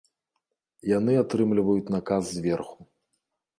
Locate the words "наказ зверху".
1.95-2.77